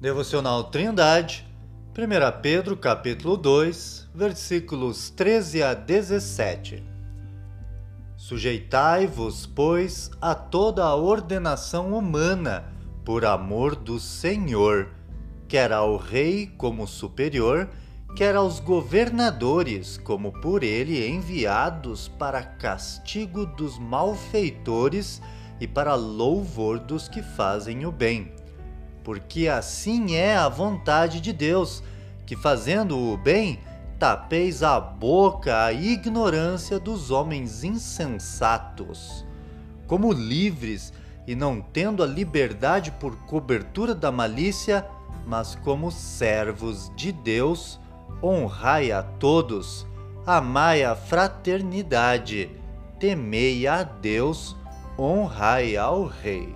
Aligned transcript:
Devocional 0.00 0.64
Trindade, 0.64 1.46
1 1.94 2.40
Pedro 2.40 2.74
capítulo 2.74 3.36
2, 3.36 4.08
versículos 4.14 5.10
13 5.10 5.62
a 5.62 5.74
17. 5.74 6.82
Sujeitai-vos, 8.16 9.44
pois, 9.44 10.10
a 10.18 10.34
toda 10.34 10.84
a 10.84 10.94
ordenação 10.94 11.92
humana, 11.92 12.64
por 13.04 13.26
amor 13.26 13.76
do 13.76 14.00
Senhor, 14.00 14.88
quer 15.46 15.70
ao 15.70 15.98
rei 15.98 16.46
como 16.46 16.86
superior, 16.86 17.68
quer 18.16 18.36
aos 18.36 18.58
governadores 18.58 19.98
como 19.98 20.32
por 20.40 20.62
ele 20.62 21.06
enviados 21.06 22.08
para 22.08 22.42
castigo 22.42 23.44
dos 23.44 23.78
malfeitores 23.78 25.20
e 25.60 25.66
para 25.66 25.94
louvor 25.94 26.78
dos 26.78 27.08
que 27.08 27.22
fazem 27.22 27.84
o 27.84 27.92
bem 27.92 28.32
porque 29.02 29.48
assim 29.48 30.14
é 30.14 30.36
a 30.36 30.48
vontade 30.48 31.20
de 31.20 31.32
Deus, 31.32 31.82
que 32.26 32.36
fazendo 32.36 32.98
o 32.98 33.16
bem, 33.16 33.58
tapeis 33.98 34.62
a 34.62 34.78
boca 34.78 35.64
à 35.64 35.72
ignorância 35.72 36.78
dos 36.78 37.10
homens 37.10 37.64
insensatos. 37.64 39.26
Como 39.86 40.12
livres 40.12 40.92
e 41.26 41.34
não 41.34 41.60
tendo 41.60 42.02
a 42.02 42.06
liberdade 42.06 42.90
por 42.92 43.16
cobertura 43.26 43.94
da 43.94 44.12
malícia, 44.12 44.86
mas 45.26 45.54
como 45.54 45.90
servos 45.90 46.90
de 46.94 47.12
Deus, 47.12 47.80
honrai 48.22 48.92
a 48.92 49.02
todos, 49.02 49.86
amai 50.26 50.82
a 50.82 50.94
fraternidade, 50.94 52.50
temei 52.98 53.66
a 53.66 53.82
Deus, 53.82 54.56
honrai 55.00 55.76
ao 55.76 56.04
Rei. 56.04 56.54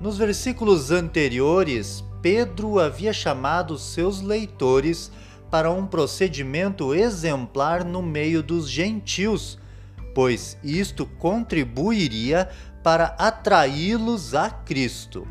Nos 0.00 0.16
versículos 0.18 0.90
anteriores, 0.90 2.02
Pedro 2.20 2.78
havia 2.78 3.12
chamado 3.12 3.78
seus 3.78 4.20
leitores 4.20 5.10
para 5.50 5.70
um 5.70 5.86
procedimento 5.86 6.94
exemplar 6.94 7.84
no 7.84 8.02
meio 8.02 8.42
dos 8.42 8.68
gentios, 8.68 9.58
pois 10.14 10.58
isto 10.64 11.06
contribuiria 11.06 12.48
para 12.82 13.14
atraí-los 13.18 14.34
a 14.34 14.50
Cristo. 14.50 15.28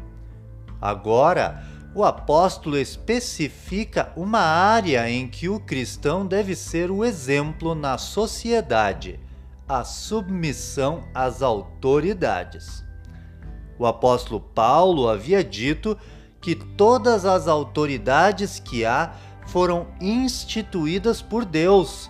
Agora, 0.82 1.64
o 1.96 2.04
apóstolo 2.04 2.78
especifica 2.78 4.12
uma 4.16 4.40
área 4.40 5.10
em 5.10 5.28
que 5.28 5.48
o 5.48 5.60
cristão 5.60 6.26
deve 6.26 6.56
ser 6.56 6.90
o 6.90 7.06
exemplo 7.06 7.76
na 7.76 7.98
sociedade: 7.98 9.20
a 9.68 9.84
submissão 9.84 11.04
às 11.14 11.42
autoridades. 11.42 12.84
O 13.78 13.86
apóstolo 13.86 14.40
Paulo 14.40 15.10
havia 15.10 15.44
dito 15.44 15.98
que 16.42 16.56
todas 16.56 17.26
as 17.26 17.48
autoridades 17.48 18.60
que 18.60 18.86
há 18.86 19.14
foram 19.48 19.88
instituídas 20.00 21.22
por 21.22 21.46
Deus, 21.46 22.10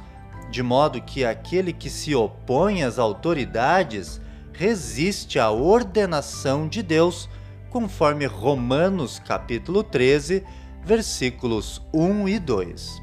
de 0.49 0.61
modo 0.63 1.01
que 1.01 1.23
aquele 1.23 1.71
que 1.71 1.89
se 1.89 2.15
opõe 2.15 2.83
às 2.83 2.99
autoridades 2.99 4.19
resiste 4.51 5.39
à 5.39 5.49
ordenação 5.49 6.67
de 6.67 6.83
Deus, 6.83 7.29
conforme 7.69 8.25
Romanos 8.25 9.19
capítulo 9.19 9.83
13, 9.83 10.43
versículos 10.83 11.81
1 11.93 12.27
e 12.27 12.39
2. 12.39 13.01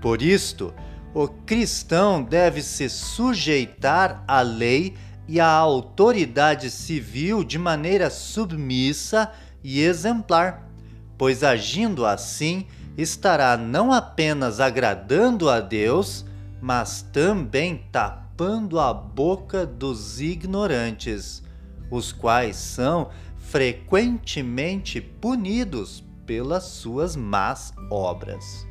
Por 0.00 0.22
isto, 0.22 0.72
o 1.14 1.26
cristão 1.28 2.22
deve 2.22 2.62
se 2.62 2.88
sujeitar 2.88 4.22
à 4.26 4.40
lei 4.40 4.94
e 5.26 5.40
a 5.40 5.48
autoridade 5.48 6.70
civil 6.70 7.42
de 7.44 7.58
maneira 7.58 8.10
submissa 8.10 9.30
e 9.62 9.82
exemplar, 9.82 10.68
pois 11.16 11.42
agindo 11.42 12.06
assim 12.06 12.66
estará 12.96 13.56
não 13.56 13.92
apenas 13.92 14.60
agradando 14.60 15.48
a 15.48 15.60
Deus, 15.60 16.24
mas 16.60 17.02
também 17.12 17.84
tapando 17.92 18.80
a 18.80 18.92
boca 18.92 19.64
dos 19.64 20.20
ignorantes, 20.20 21.42
os 21.90 22.12
quais 22.12 22.56
são 22.56 23.10
frequentemente 23.38 25.00
punidos 25.00 26.04
pelas 26.26 26.64
suas 26.64 27.16
más 27.16 27.72
obras. 27.90 28.66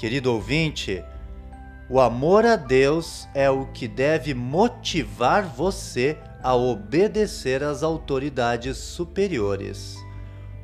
Querido 0.00 0.32
ouvinte, 0.32 1.04
o 1.86 2.00
amor 2.00 2.46
a 2.46 2.56
Deus 2.56 3.28
é 3.34 3.50
o 3.50 3.66
que 3.66 3.86
deve 3.86 4.32
motivar 4.32 5.44
você 5.44 6.16
a 6.42 6.54
obedecer 6.54 7.62
às 7.62 7.82
autoridades 7.82 8.78
superiores. 8.78 9.98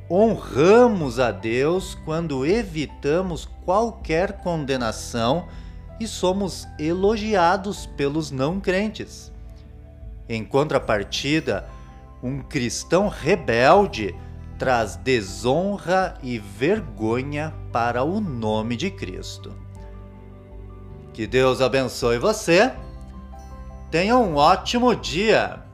Honramos 0.09 1.19
a 1.19 1.29
Deus 1.29 1.93
quando 2.03 2.47
evitamos 2.47 3.47
qualquer 3.63 4.39
condenação 4.39 5.47
e 5.99 6.07
somos 6.07 6.67
elogiados 6.79 7.85
pelos 7.85 8.31
não 8.31 8.59
crentes. 8.59 9.31
Em 10.27 10.43
contrapartida, 10.43 11.69
um 12.23 12.41
cristão 12.41 13.07
rebelde 13.07 14.15
traz 14.57 14.95
desonra 14.95 16.17
e 16.23 16.39
vergonha 16.39 17.53
para 17.71 18.03
o 18.03 18.19
nome 18.19 18.75
de 18.75 18.89
Cristo. 18.89 19.55
Que 21.13 21.25
Deus 21.27 21.61
abençoe 21.61 22.17
você. 22.17 22.73
Tenha 23.89 24.17
um 24.17 24.35
ótimo 24.35 24.95
dia. 24.95 25.66